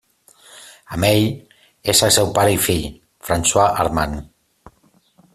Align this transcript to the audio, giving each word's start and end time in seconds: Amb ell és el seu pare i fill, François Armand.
Amb 0.95 1.05
ell 1.09 1.25
és 1.93 2.01
el 2.07 2.13
seu 2.15 2.31
pare 2.37 2.55
i 2.55 2.59
fill, 2.67 2.87
François 3.27 3.85
Armand. 3.85 4.73